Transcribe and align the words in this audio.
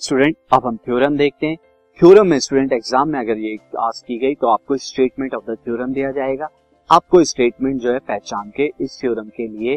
Student 0.00 0.36
अब 0.52 0.66
हम 0.66 0.76
theorem 0.76 1.16
देखते 1.16 1.46
हैं। 1.46 1.56
थ्योरम 1.98 2.26
में 2.26 2.38
स्टूडेंट 2.38 2.72
एग्ज़ाम 2.72 3.08
में 3.08 3.18
अगर 3.18 3.38
ये 3.38 3.56
आस्क 3.80 4.06
की 4.06 4.18
गई 4.18 4.34
तो 4.34 4.48
आपको 4.48 4.76
स्टेटमेंट 4.78 5.34
ऑफ़ 5.34 5.50
द 5.50 5.56
थ्योरम 5.64 5.92
दिया 5.92 6.10
जाएगा। 6.12 6.48
आपको 6.90 7.22
स्टेटमेंट 7.24 7.80
जो 7.80 7.92
है 7.92 7.98
पहचान 8.00 8.50
के 8.56 8.70
इस 8.80 8.98
थ्योरम 9.00 9.28
के 9.36 9.46
लिए 9.48 9.76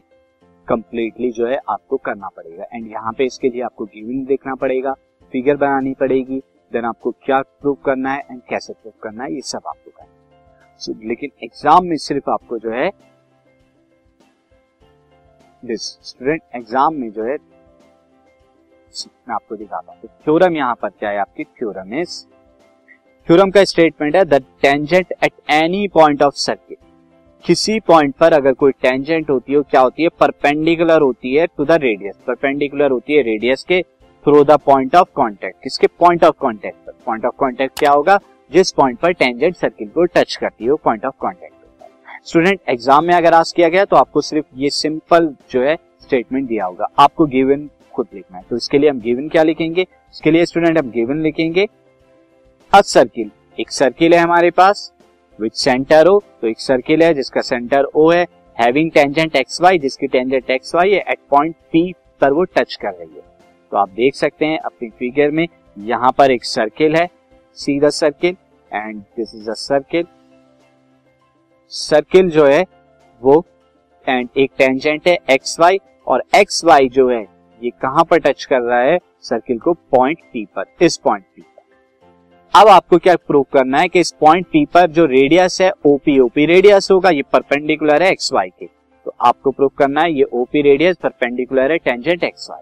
कंप्लीटली 0.67 1.31
जो 1.31 1.47
है 1.47 1.59
आपको 1.69 1.97
करना 1.99 2.29
पड़ेगा। 2.37 2.65
एंड 2.73 2.91
यहाँ 2.91 3.13
पे 3.17 3.25
इसके 3.25 3.49
लिए 3.49 3.61
आपको 3.61 3.85
गिवन 3.87 4.23
देखना 4.25 4.55
पड़ेगा 4.55 4.93
फिगर 5.33 5.57
बनानी 5.57 5.93
पड़ेगी 5.99 6.39
देन 6.71 6.85
आपको 6.85 7.11
क्या 7.25 7.41
प्रूव 7.41 7.77
करना 7.85 8.13
है 8.13 8.25
एंड 8.31 8.41
कैसे 8.49 8.73
प्रूव 8.73 8.93
करना 9.03 9.23
है 9.23 9.33
ये 9.33 9.41
सब 9.43 9.67
आपको 9.67 9.91
करना 9.91 10.05
है। 10.05 10.79
So, 10.81 10.95
लेकिन 11.03 11.31
एग्ज़ाम 11.43 11.85
में 11.85 11.97
सिर्फ़ 11.99 12.29
आपको 12.29 12.59
जो 12.59 12.71
है 12.71 12.89
स्टूडेंट 15.63 16.41
एग्ज़ाम 16.55 16.95
में 16.95 17.11
जो 17.11 17.23
है 17.23 17.37
मैं 19.07 19.35
आपको 19.35 19.55
दिखाता 19.55 19.91
हूँ। 19.91 20.09
थ्योरम 20.23 20.55
यहाँ 20.55 20.75
पर 20.81 20.89
क्या 20.89 21.09
है 21.09 21.17
आपकी? 21.19 21.43
थ्योरम 21.43 21.93
इज़ 21.93 22.23
थ्योरम 23.29 23.51
का 23.51 23.63
स्टेटमेंट 23.65 24.15
है 24.15 24.23
the 24.25 24.41
tangent 24.61 25.13
at 25.23 25.33
any 25.51 25.87
point 25.93 26.23
of 26.23 26.35
circle 26.37 26.77
किसी 27.45 27.79
पॉइंट 27.79 28.15
पर 28.15 28.33
अगर 28.33 28.53
कोई 28.53 28.71
टेंजेंट 28.81 29.29
होती 29.29 29.53
है 29.53 29.61
क्या 29.61 29.81
होती 29.81 30.03
है? 30.03 30.09
परपेंडिकुलर 30.19 31.01
होती 31.01 31.33
है 31.35 31.45
टू 31.47 31.65
द 31.65 31.77
रेडियस 31.81 32.15
परपेंडिकुलर 32.27 32.91
होती 32.91 33.13
है 33.13 33.21
रेडियस 33.23 33.63
के 33.63 33.81
through 34.25 34.43
the 34.43 34.57
point 34.65 34.95
of 34.95 35.07
contact 35.17 35.63
किसके? 35.63 35.87
पॉइंट 35.89 36.23
ऑफ़ 36.23 36.35
कांटेक्ट 36.41 36.77
पर. 36.77 36.93
पॉइंट 37.05 37.25
ऑफ़ 37.25 37.35
कांटेक्ट 37.39 37.79
क्या 37.79 37.91
होगा? 37.91 38.19
जिस 38.51 38.71
पॉइंट 38.71 38.99
पर 38.99 39.11
टेंजेंट 39.13 39.55
सर्किल 39.55 39.87
को 39.87 40.05
टच 40.07 40.35
करती 40.35 40.65
है 40.65 40.75
point 40.83 41.05
of 41.05 41.15
contact 41.21 41.55
student 42.23 42.59
exam 42.69 43.05
में 43.05 43.13
अगर 43.13 43.33
आस्क 43.33 43.55
किया 43.55 43.67
गया 43.69 43.85
तो 43.85 43.95
आपको 43.95 44.21
सिर्फ़ 44.21 44.45
ये 44.55 44.69
सिंपल 44.71 45.27
जो 45.51 45.61
है 45.63 45.75
स्टेटमेंट 46.01 46.47
दिया 46.47 46.65
होगा। 46.65 46.87
आपको 46.99 47.25
गिवन 47.27 47.69
खुद 47.95 48.07
लिखना 48.13 48.37
है। 48.37 48.43
तो 48.49 48.55
इसके 48.55 48.77
लिए 48.77 48.89
हम 48.89 48.99
गिवन 49.01 49.27
क्या 49.29 49.43
लिखेंगे? 49.43 49.81
इसके 49.81 50.31
लिए 50.31 50.45
स्टूडेंट 50.45 50.77
हम 50.77 50.89
गिवन 50.91 51.21
लिखेंगे। 51.21 51.67
अ 52.71 52.81
सर्किल 52.83 53.31
एक 53.57 53.71
सर्किल 53.71 54.13
है 54.13 54.19
हमारे 54.19 54.51
पास 54.51 54.91
विथ 55.39 55.51
सेंटर 55.55 56.07
ओ 56.07 56.19
तो 56.41 56.47
एक 56.47 56.59
सर्किल 56.59 57.03
है 57.03 57.13
जिसका 57.13 57.41
सेंटर 57.41 57.85
ओ 57.85 58.09
है। 58.11 58.25
हैविंग 58.57 58.91
टेंजेंट 58.91 59.35
एक्स 59.35 59.61
वाई 59.61 59.79
जिसकी 59.79 60.07
टेंजेंट 60.07 60.49
एक्स 60.49 60.75
वाई 60.75 60.91
है 60.91 60.99
एट 61.01 61.19
पॉइंट 61.29 61.55
पी 61.71 61.91
पर 62.21 62.33
वो 62.33 62.43
टच 62.55 62.75
कर 62.75 62.91
रही 62.91 63.15
है। 63.15 63.21
तो 63.71 63.77
आप 63.77 63.89
देख 63.91 64.15
सकते 64.15 64.45
हैं 64.45 64.57
अपनी 64.59 64.89
फिगर 64.89 65.31
में, 65.31 65.47
यहाँ 65.77 66.11
पर 66.11 66.31
एक 66.31 66.43
सर्किल 66.45 66.95
है 66.95 67.07
see 67.57 67.79
the 67.79 67.89
circle 67.91 68.35
and 68.71 68.99
this 69.17 69.33
is 69.35 69.49
a 69.49 69.53
circle 69.55 70.05
circle 71.71 72.29
जो 72.29 72.45
है, 72.45 72.65
वो 73.21 73.43
एंड 74.07 74.29
एक 74.37 74.51
टेंजेंट 74.57 75.07
है 75.07 75.17
एक्स 75.29 75.59
वाई 75.59 75.79
और 76.07 76.23
एक्स 76.35 76.63
वाई 76.65 76.89
जो 76.89 77.07
है 77.09 77.25
ये 77.61 77.69
कहाँ 77.81 78.03
पर 78.03 78.19
टच 78.19 78.43
कर 78.45 78.61
रहा 78.61 78.79
है? 78.79 78.97
सर्किल 79.21 79.57
को 79.59 79.73
पॉइंट 79.73 80.19
पी 80.33 80.45
पर, 80.55 80.65
इस 80.81 80.97
पॉइंट 80.97 81.23
पी 81.25 81.41
पर। 81.41 81.49
अब 82.53 82.67
आपको 82.67 82.97
क्या 82.97 83.15
प्रूव 83.17 83.45
करना 83.53 83.79
है 83.79 83.87
कि 83.87 83.99
इस 83.99 84.11
पॉइंट 84.21 84.45
पी 84.51 84.65
पर 84.65 84.89
जो 84.89 85.05
रेडियस 85.05 85.61
है 85.61 85.71
ओपी 85.85 86.19
ओपी 86.19 86.45
रेडियस 86.45 86.91
होगा, 86.91 87.09
ये 87.09 87.21
परपेंडिकुलर 87.33 88.03
है 88.03 88.11
एक्स 88.11 88.31
वाई 88.33 88.49
के। 88.49 88.65
तो 89.05 89.13
आपको 89.21 89.51
प्रूव 89.51 89.69
करना 89.77 90.01
है, 90.01 90.13
ये 90.13 90.23
ओपी 90.23 90.61
रेडियस 90.61 90.97
परपेंडिकुलर 91.03 91.71
है 91.71 91.77
टेंजेंट 91.79 92.23
एक्स 92.23 92.49
वाई 92.49 92.61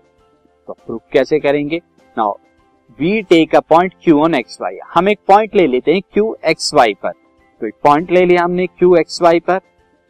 तो 0.67 0.73
प्रूव 0.75 1.00
कैसे 1.14 1.39
करेंगे? 1.39 1.81
Now 2.17 2.33
we 3.00 3.22
take 3.22 3.55
a 3.55 3.59
point 3.59 3.94
Q 4.03 4.20
on 4.22 4.36
X 4.36 4.58
Y 4.61 4.77
हम 4.94 5.09
एक 5.09 5.20
पॉइंट 5.27 5.55
ले 5.55 5.66
लेते 5.67 5.94
हैं 5.94 6.02
क्यू 6.14 6.36
एक्स 6.45 6.73
वाई 6.73 6.94
पर। 6.94 7.11
तो 7.61 7.67
एक 7.67 7.73
पॉइंट 7.83 8.11
ले 8.11 8.25
लिया 8.25 8.44
हमने 8.44 8.67
क्यू 8.67 8.95
एक्स 8.95 9.22
वाई 9.22 9.39
पर। 9.39 9.59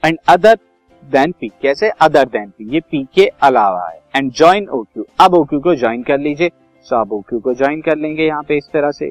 एंड 0.03 0.17
अदर 0.29 0.57
देन 1.05 1.31
पी 1.31 1.47
कैसे 1.47 1.89
अदर 1.89 2.25
देन 2.25 2.50
पी 2.50 2.69
ये 2.69 2.80
पी 2.80 3.08
के 3.14 3.25
अलावा 3.25 3.89
है। 3.89 4.02
एंड 4.16 4.31
ज्वाइन 4.31 4.69
ओ 4.69 4.83
क्यू 4.83 5.06
अब 5.19 5.33
ओ 5.33 5.44
क्यू 5.44 5.59
को 5.59 5.75
ज्वाइन 5.75 6.03
कर 6.03 6.17
लीजिए। 6.17 6.50
सो 6.83 7.02
अब 7.02 7.14
ओ 7.14 7.22
क्यू 7.22 7.39
को 7.39 7.53
ज्वाइन 7.53 7.81
कर 7.81 7.96
लेंगे 7.96 8.28
यहाँ 8.28 8.44
पे 8.44 8.57
इस 8.57 8.69
तरह 8.73 8.91
से। 8.91 9.09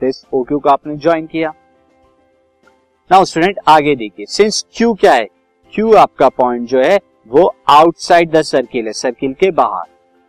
दिस 0.00 0.26
ओ 0.32 0.42
क्यू 0.42 0.58
को 0.58 0.68
आपने 0.68 0.96
ज्वाइन 0.96 1.26
किया। 1.26 1.54
नाउ 3.12 3.24
स्टूडेंट 3.24 3.58
आगे 3.68 3.96
देखिए। 3.96 4.26
सिंस 4.26 4.66
क्यू 4.76 4.94
क्या 4.94 5.12
है? 5.12 5.24
क्यू 5.72 5.94
आपका 5.94 6.28
पॉइंट 6.28 6.68
जो 6.68 6.80
है, 6.80 6.98
वो 7.28 7.54
आउटसाइड 7.68 8.30
द 8.30 8.42
सर्किल 8.42 8.86
है। 8.86 8.92
सर्किल 8.92 9.32
के 9.32 9.50
बाहर। 9.50 9.84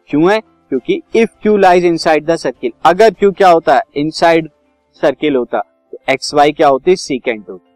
क्यों 0.07 0.33
है? 0.33 0.39
क्योंकि 0.39 1.01
if 1.15 1.29
Q 1.41 1.57
lies 1.57 1.85
inside 1.85 2.25
the 2.25 2.35
circle 2.35 2.71
अगर 2.85 3.09
क्यू 3.09 3.31
क्या 3.31 3.49
होता? 3.49 3.75
है 3.75 3.81
इनसाइड 3.95 4.49
सर्किल 4.93 5.35
होता। 5.35 5.59
तो 5.91 5.97
एक्स 6.09 6.33
वाई 6.33 6.51
क्या 6.51 6.67
होती? 6.67 6.91
है 6.91 6.95
सीकेंट 6.95 7.49
होती। 7.49 7.71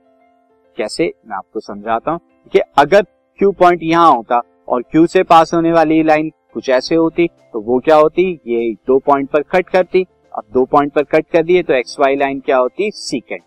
कैसे? 0.78 1.14
मैं 1.28 1.38
आपको 1.38 1.60
समझाता 1.60 2.12
हूँ। 2.12 2.20
कि 2.54 2.60
अगर 2.60 3.06
क्यू 3.40 3.52
पॉइंट 3.52 3.84
यहाँ 3.84 4.12
होता 4.12 4.42
और 4.68 4.82
क्यू 4.82 5.06
से 5.08 5.22
पास 5.24 5.54
होने 5.54 5.72
वाली 5.72 6.02
लाइन 6.04 6.32
कुछ 6.54 6.70
ऐसे 6.70 6.96
होती 6.96 7.28
तो 7.28 7.60
वो 7.62 7.78
क्या 7.80 7.96
होती? 7.96 8.24
ये 8.48 8.74
दो 8.88 8.98
पॉइंट 9.00 9.30
पर 9.30 9.42
कट 9.52 9.70
करती। 9.70 10.06
अब 10.34 10.44
दो 10.54 10.64
पॉइंट 10.66 10.92
पर 10.94 11.04
कट 11.06 11.26
कर 11.34 11.44
दिए 11.44 11.62
तो 11.64 11.74
एक्स 11.74 11.96
वाई 12.00 12.16
लाइन 12.16 12.40
क्या 12.40 12.58
होती? 12.58 12.90
सीकेंट 12.92 13.42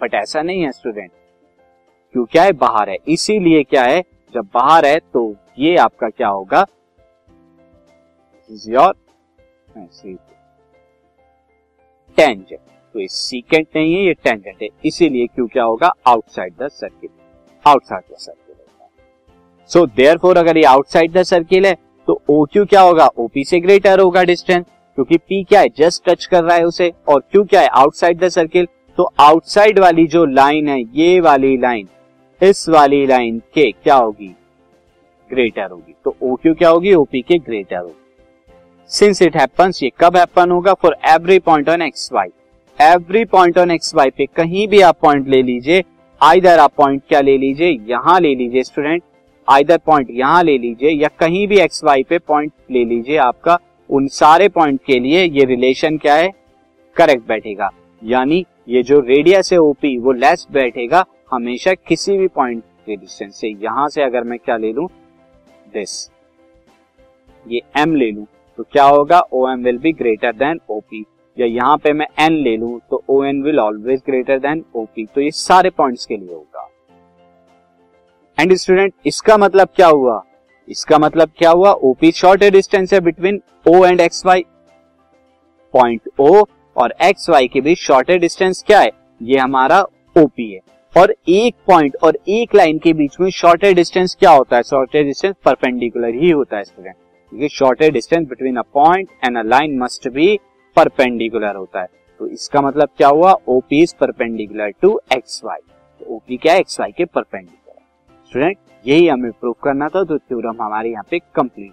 बट 0.00 0.14
ऐसा 0.14 0.42
नहीं 0.42 0.62
है 0.62 0.72
स्टूडेंट 0.72 1.10
क्यू 2.14 2.24
क्या 2.24 2.42
है? 2.42 2.52
बाहर 2.54 2.90
है। 2.90 2.96
इसीलिए 3.08 3.62
क्या 3.64 3.82
है? 3.84 4.02
जब 4.34 4.48
बाहर 4.54 4.86
है 4.86 4.98
तो 5.12 5.34
ये 5.58 5.76
आपका 5.78 6.08
क्या 6.08 6.28
होगा? 6.28 6.64
टेंजेंट 12.18 12.58
तो 12.94 13.00
ये 13.00 13.06
सीकेंट 13.08 13.66
नहीं 13.76 13.94
है, 13.94 14.02
ये 14.02 14.14
टेंजेंट 14.14 14.62
है। 14.62 14.68
इसीलिए 14.84 15.26
क्यू 15.26 15.46
क्या 15.46 15.64
होगा? 15.64 15.92
Outside 16.06 16.54
the 16.62 16.68
circle 16.70 17.10
outside 17.64 18.12
the 18.12 18.18
circle 18.18 18.47
so 19.70 19.84
therefore 20.18 20.38
अगर 20.38 20.56
ये 20.56 20.64
आउटसाइड 20.64 21.12
द 21.12 21.22
सर्किल 21.24 21.66
है 21.66 21.76
तो 22.08 22.20
ओ 22.30 22.44
क्यू 22.44 22.64
क्या 22.64 22.80
होगा? 22.80 23.06
ओपी 23.18 23.44
से 23.44 23.60
ग्रेटर 23.60 24.00
होगा 24.00 24.22
डिस्टेंस 24.24 24.64
क्योंकि 24.64 25.16
पी 25.18 25.42
क्या 25.44 25.60
है? 25.60 25.68
जस्ट 25.78 26.08
टच 26.08 26.24
कर 26.26 26.42
रहा 26.44 26.56
है 26.56 26.64
उसे, 26.64 26.92
और 27.08 27.20
क्यू 27.22 27.42
क्या 27.44 27.60
है? 27.60 27.68
आउटसाइड 27.68 28.18
द 28.18 28.28
सर्किल 28.28 28.68
तो 28.98 29.10
आउटसाइड 29.20 29.78
वाली 29.78 30.06
जो 30.06 30.24
लाइन 30.26 30.68
है, 30.68 30.80
ये 30.80 31.20
वाली 31.20 31.56
लाइन 31.58 31.88
इस 32.40 32.68
वाली 32.68 33.04
लाइन 33.06 33.38
के 33.54 33.70
क्या 33.72 33.94
होगी? 33.96 34.34
ग्रेटर 35.30 35.70
होगी। 35.70 35.94
तो 36.04 36.16
ओ 36.22 36.34
क्यू 36.34 36.54
क्या 36.54 36.68
होगी? 36.68 36.94
ओपी 36.94 37.20
के 37.22 37.38
ग्रेटर 37.38 37.76
होगी। 37.76 37.94
सिंस 38.90 39.22
इट 39.22 39.36
हैपन्स 39.36 39.82
ये 39.82 39.90
कब 40.00 40.16
हैपन 40.16 40.50
होगा? 40.50 40.74
For 40.74 40.96
every 41.08 41.38
point 41.40 41.68
on 41.68 41.82
X 41.82 42.08
Y 42.12 42.28
every 42.78 43.24
point 43.26 43.58
on 43.58 43.70
X 43.70 43.94
Y 43.94 44.10
पे 44.10 44.26
कहीं 44.36 44.66
भी 44.68 44.80
आप 44.82 44.98
पॉइंट 45.02 45.28
ले 45.28 45.42
लीजिए 45.42 45.84
आइदर 46.20 46.58
आप 46.58 46.72
पॉइंट 46.76 47.02
क्या 47.08 47.20
ले 47.20 47.36
लीजिए? 47.38 47.78
यहाँ 47.88 48.18
ले 48.20 48.34
लीजिए 48.34 48.62
स्टूडेंट 48.62 49.02
आइदर 49.48 49.78
पॉइंट 49.86 50.08
यहाँ 50.10 50.42
ले 50.44 50.56
लीजिए 50.58 50.90
या 50.92 51.08
कहीं 51.20 51.46
भी 51.48 51.58
एक्स 51.60 51.82
वाई 51.84 52.02
पे 52.02 52.18
पॉइंट 52.20 52.52
ले 52.70 52.84
लीजिए 52.84 53.16
आपका, 53.18 53.58
उन 53.90 54.06
सारे 54.08 54.48
पॉइंट 54.50 54.80
के 54.86 54.98
लिए 55.00 55.24
ये 55.24 55.44
रिलेशन 55.46 55.96
क्या 55.98 56.14
है? 56.14 56.30
करेक्ट 56.96 57.26
बैठेगा। 57.28 57.70
यानी 58.02 58.44
ये 58.68 58.82
जो 58.82 59.00
रेडियस 59.00 59.52
है 59.52 59.58
ओपी 59.58 59.96
वो 59.98 60.12
लेस 60.14 60.46
बैठेगा 60.52 61.04
हमेशा 61.32 61.74
किसी 61.76 62.16
भी 62.18 62.26
पॉइंट 62.28 62.62
के 62.86 62.96
डिस्टेंस 62.96 63.34
से। 63.34 63.48
यहाँ 63.62 63.88
से 63.88 64.02
अगर 64.02 64.24
मैं 64.24 64.38
क्या 64.38 64.56
ले 64.56 64.72
लू? 64.72 64.86
दिस 65.66 66.10
ये 67.46 67.60
एम 67.76 67.94
ले 67.96 68.10
लू 68.10 68.26
तो 68.58 68.62
क्या 68.62 68.84
होगा? 68.84 69.20
O 69.22 69.48
M 69.50 69.64
will 69.64 69.78
be 69.78 69.92
greater 69.94 70.32
than 70.34 70.60
OP 70.70 71.04
या 71.36 71.46
यहाँ 71.46 71.76
पे 71.78 71.92
मैं 71.92 72.06
एन 72.20 72.32
ले 72.34 72.56
लू 72.56 72.80
तो 72.90 73.02
O 73.10 73.22
N 73.24 73.42
will 73.42 73.60
always 73.60 74.02
greater 74.06 74.38
than 74.40 74.64
OP 74.76 75.04
तो 75.06 75.20
ये 75.20 75.30
सारे 75.32 75.70
पॉइंट्स 75.70 76.06
के 76.06 76.16
लिए 76.16 76.34
होगा। 76.34 76.57
एंड 78.38 78.54
स्टूडेंट 78.54 78.92
इसका 79.06 79.36
मतलब 79.36 79.68
क्या 79.76 79.86
हुआ 79.88 80.20
इसका 80.68 80.98
मतलब 80.98 81.30
क्या 81.38 81.50
हुआ 81.50 81.70
ओपी 81.84 82.10
शॉर्ट 82.12 82.44
डिस्टेंस 82.44 82.92
है 82.92 83.00
between 83.00 83.40
O 83.68 83.84
and 83.84 84.00
X 84.00 84.24
Y 84.26 84.44
point 85.74 86.08
O 86.20 86.44
और 86.76 86.94
एक्स 87.02 87.28
वाई 87.30 87.48
के 87.48 87.60
बीच 87.60 87.78
शॉर्ट 87.78 88.10
डिस्टेंस 88.10 88.62
क्या 88.66 88.80
है? 88.80 88.90
ये 89.22 89.38
हमारा 89.38 89.80
ओपी 90.16 90.50
है। 90.52 90.60
और 90.94 91.14
एक 91.28 91.54
पॉइंट 91.66 91.96
और 92.02 92.18
एक 92.28 92.54
लाइन 92.54 92.78
के 92.78 92.92
बीच 92.92 93.16
में 93.20 93.30
शॉर्ट 93.30 93.64
डिस्टेंस 93.66 94.16
क्या 94.20 94.30
होता 94.30 94.56
है? 94.56 94.62
शॉर्ट 94.62 94.96
डिस्टेंस 94.96 95.34
परपेंडिकुलर 95.44 96.14
ही 96.14 96.30
होता 96.30 96.56
है 96.56 96.64
स्टूडेंट 96.64 96.94
क्योंकि 96.94 97.48
short 97.48 97.82
distance 97.84 98.28
between 98.28 98.56
a 98.56 98.62
point 98.74 99.08
and 99.24 99.38
a 99.38 99.42
line 99.46 99.78
must 99.78 100.08
be 100.08 100.38
perpendicular 100.76 101.56
होता 101.56 101.80
है। 101.80 101.88
तो 102.20 102.26
इसका 102.26 102.60
मतलब 102.60 102.88
क्या 102.96 103.08
हुआ? 103.08 103.32
OP 103.48 103.82
is 103.82 103.94
perpendicular 104.00 104.72
to 104.82 105.00
X 105.12 105.40
Y 105.44 105.60
OP 106.06 106.36
क्या 106.36 106.52
है? 106.52 106.60
एक्स 106.60 106.80
वाई 106.80 106.92
के 106.92 107.04
परपेंडिकुलर 107.04 107.56
स्टूडेंट 108.30 108.56
यही 108.84 109.06
हमें 109.08 109.30
प्रूव 109.32 109.54
करना 109.64 109.88
था 109.88 110.02
तो 110.04 110.18
थ्योरम 110.18 110.62
हमारे 110.62 110.90
यहाँ 110.90 111.04
पे 111.10 111.18
कंप्लीट 111.36 111.72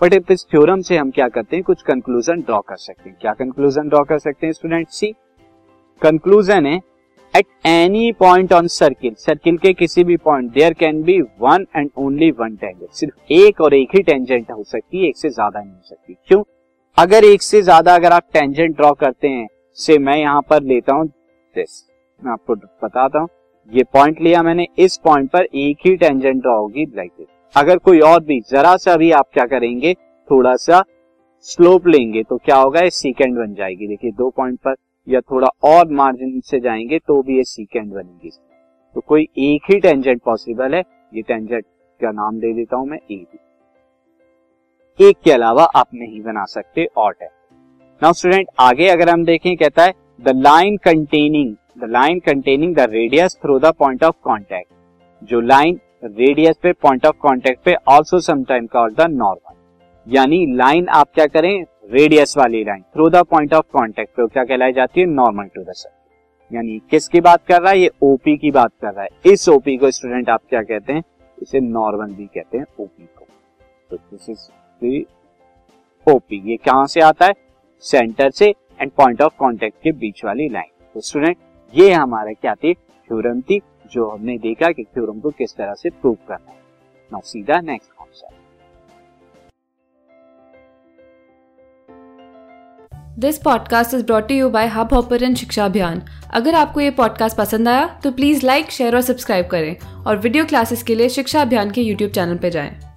बट 0.00 0.14
इफ़ 0.14 0.32
इस 0.32 0.44
थ्योरम 0.50 0.80
से 0.80 0.96
हम 0.96 1.10
क्या 1.10 1.28
करते 1.28 1.56
हैं, 1.56 1.62
कुछ 1.64 1.82
कंक्लूजन 1.82 2.40
ड्रॉ 2.40 2.60
कर 2.60 2.76
सकते 2.76 3.08
हैं। 3.08 3.16
क्या 3.20 3.32
कंक्लूजन 3.34 3.88
ड्रॉ 3.88 4.02
कर 4.04 4.18
सकते 4.18 4.46
हैं 4.46 4.52
स्टूडेंट 4.52 4.88
सी 4.90 5.12
कंक्लूजन 6.02 6.66
है 6.66 6.76
at 7.34 7.46
any 7.66 8.12
point 8.18 8.52
on 8.52 8.66
circle 8.68 9.14
circle 9.18 9.56
के 9.58 9.72
किसी 9.74 10.04
भी 10.04 10.16
point 10.18 10.52
there 10.52 10.72
can 10.74 11.02
be 11.02 11.20
one 11.40 11.66
and 11.76 11.90
only 11.98 12.30
one 12.32 12.54
tangent 12.56 12.90
सिर्फ़ 12.92 13.32
एक 13.32 13.60
और 13.60 13.74
एक 13.74 13.94
ही 13.94 14.02
टेंजेंट 14.02 14.50
हो 14.50 14.62
सकती 14.64 14.98
है, 14.98 15.08
एक 15.08 15.16
से 15.16 15.28
ज़्यादा 15.30 15.60
नहीं 15.60 15.72
हो 15.72 15.82
सकती। 15.84 16.14
क्यों? 16.28 16.42
अगर 16.98 17.24
एक 17.24 17.42
से 17.42 17.62
ज़्यादा 17.62 17.94
अगर 17.94 18.12
आप 18.12 18.24
टेंजेंट 18.32 18.76
ड्रॉ 18.76 18.92
करते 18.94 19.28
हैं 19.28 19.46
से 19.78 19.98
मैं 19.98 20.16
यहाँ 20.16 20.42
पर 20.50 20.62
लेता 20.64 20.94
हूँ 20.94 21.06
दिस 21.06 21.82
मैं 22.22 22.32
आपको 22.32 22.54
बताता 22.54 23.18
हूँ। 23.18 23.28
ये 23.70 23.82
पॉइंट 23.84 24.20
लिया 24.20 24.42
मैंने, 24.42 24.66
इस 24.78 24.96
पॉइंट 25.04 25.30
पर 25.30 25.44
एक 25.44 25.86
ही 25.86 25.96
टेंजेंट 25.96 26.40
ड्रॉ 26.42 26.56
होगी 26.56 26.84
लाइक 26.96 27.10
दिस 27.10 27.26
अगर 27.54 27.78
कोई 27.78 27.98
और 28.00 28.22
भी, 28.24 28.40
जरा 28.50 28.76
सा 28.76 28.96
भी 28.96 29.10
आप 29.12 29.28
क्या 29.32 29.44
करेंगे, 29.46 29.92
थोड़ा 30.28 30.54
सा 30.56 30.82
स्लोप 31.46 31.86
लेंगे 31.86 32.22
तो 32.22 32.36
क्या 32.36 32.56
होगा, 32.56 32.80
ये 32.80 32.90
सीकेंड 32.90 33.36
बन 33.36 33.54
जाएगी। 33.54 33.86
देखिए, 33.86 34.10
दो 34.12 34.28
पॉइंट 34.30 34.58
पर, 34.58 34.74
या 35.06 35.20
थोड़ा 35.22 35.48
और 35.64 35.92
मार्जिन 35.92 36.40
से 36.40 36.60
जाएँगे 36.60 36.98
तो 36.98 37.20
भी 37.22 37.36
ये 37.36 37.44
सीकेंड 37.44 37.92
बनेगी। 37.92 38.30
तो 38.96 39.00
कोई 39.00 39.22
एक 39.38 39.70
ही 39.70 39.78
टेंजेंट 39.80 40.22
पॉसिबल 40.22 40.74
है, 40.74 40.82
ये 41.12 41.22
टेंजेंट 41.22 41.64
का 42.00 42.10
नाम 42.12 42.38
दे 42.38 42.52
देता 42.54 42.76
हूँ 42.76 42.88
मैं 42.88 42.98
ए 42.98 43.16
बी 43.16 43.38
एक 44.98 45.16
के 45.24 45.32
अलावा 45.32 45.64
आप 45.76 45.88
नहीं 45.94 46.20
बना 46.22 46.44
सकते 46.46 46.84
और 46.86 47.12
टेंजेंट 47.12 48.02
नाउ 48.02 48.12
स्टूडेंट 48.12 48.48
आगे 48.60 48.88
अगर 48.88 49.08
हम 49.08 49.24
देखें, 49.24 49.56
कहता 49.56 49.84
है 49.84 49.92
the 50.20 50.36
line 50.36 50.76
containing 50.76 51.54
the 51.78 51.84
line 51.84 52.18
containing 52.18 52.74
the 52.76 52.80
radius 52.90 53.36
through 53.42 53.58
the 53.58 53.72
point 53.78 54.04
of 54.04 54.14
contact 54.24 54.72
जो 55.22 55.40
लाइन 55.40 55.78
रेडियस 56.04 56.56
पे 56.62 56.72
पॉइंट 56.72 57.06
ऑफ़ 57.06 57.16
कॉन्टेक्ट 57.16 57.62
पे 57.64 57.74
also 57.88 58.20
sometime 58.20 58.66
called 58.66 58.96
the 58.96 59.06
normal 59.10 59.54
यानी 60.06 60.44
लाइन 60.56 60.88
आप 60.88 61.08
क्या 61.14 61.26
करें? 61.26 61.64
रेडियस 61.90 62.36
वाली 62.38 62.62
line 62.64 62.82
through 62.94 63.08
the 63.10 63.22
point 63.24 63.54
of 63.54 63.66
contact 63.72 64.16
पे 64.16 64.26
क्या 64.26 64.44
कहलाई 64.44 64.72
जाती 64.72 65.00
है? 65.00 65.06
नॉर्मल 65.06 65.48
टू 65.54 65.62
द 65.62 65.72
सर्किल 65.72 66.56
यानी 66.56 66.80
किसकी 66.90 67.20
बात 67.20 67.46
कर 67.46 67.62
रहा 67.62 67.72
है? 67.72 67.78
ये 67.78 67.90
ओपी 68.02 68.36
की 68.36 68.50
बात 68.50 68.72
कर 68.82 68.92
रहा 68.92 69.02
है। 69.02 69.32
इस 69.32 69.48
ओपी 69.48 69.76
को 69.76 69.90
स्टूडेंट 69.90 70.30
आप 70.30 70.42
क्या 70.50 70.62
कहते 70.62 70.92
हैं? 70.92 71.02
इसे 71.38 71.60
नॉर्मल 71.60 72.14
भी 72.14 72.26
कहते 72.26 72.58
हैं 72.58 72.64
ओपी 72.80 73.08
को। 73.18 73.26
तो 73.90 73.96
दिस 73.96 74.30
इज़ 74.30 76.12
ओपी 76.12 76.42
ये 76.50 76.56
कहाँ 76.56 76.86
से 76.86 77.00
आता 77.00 77.26
है? 77.26 77.32
सेंटर 77.84 78.30
से 78.30 78.54
एंड 78.80 78.90
पॉइंट 78.90 79.22
ऑफ़ 79.22 79.36
कॉन्टेक्ट 79.38 79.82
के 79.82 79.92
बीच 79.94 80.24
वाली 80.24 80.48
लाइन 80.48 80.70
तो 80.94 81.00
स्टूडेंट 81.00 81.36
ये 81.74 81.92
हमारा 81.92 82.32
क्या 82.32 82.54
थी? 82.54 82.74
थ्योरम 82.74 83.40
थी, 83.40 83.60
जो 83.92 84.08
हमने 84.10 84.38
देखा 84.38 84.70
कि 84.72 84.84
थ्योरम 84.84 85.20
को 85.20 85.30
किस 85.30 85.56
तरह 85.56 85.74
से 85.74 85.90
प्रूव 85.90 86.14
करना 86.28 86.50
है। 86.50 86.58
नाउ 87.12 87.20
सीधा 87.24 87.60
next 87.60 87.92
concept. 87.92 88.34
This 93.18 93.38
podcast 93.38 93.94
is 93.94 94.06
brought 94.06 94.30
you 94.30 94.50
by 94.50 94.66
hub 94.66 94.94
hopper 94.94 95.34
शिक्षा 95.34 95.64
अभियान 95.64 96.02
अगर 96.30 96.54
आपको 96.54 96.80
ये 96.80 96.90
पॉडकास्ट 96.90 97.36
पसंद 97.36 97.68
आया 97.68 98.00
तो 98.04 98.12
प्लीज़ 98.12 98.46
लाइक 98.46 98.70
शेयर 98.70 98.94
और 98.94 99.00
सब्सक्राइब 99.00 99.46
करें। 99.46 100.04
और 100.04 100.16
वीडियो 100.16 100.44
क्लासेस 100.44 100.82
के 100.82 100.94
लिए 100.94 101.08
शिक्षा 101.08 101.42
अभियान 101.42 101.70
के 101.70 101.80
यूट्यूब 101.80 102.10
चैनल 102.10 102.38
पर 102.38 102.48
जाएँ। 102.48 102.87